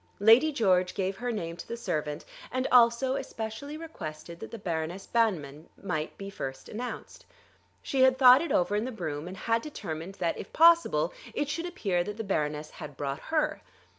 [0.19, 5.05] Lady George gave her name to the servant, and also especially requested that the Baroness
[5.05, 7.23] Banmann might be first announced.
[7.83, 11.49] She had thought it over in the brougham, and had determined that if possible it
[11.49, 13.61] should appear that the Baroness had brought her.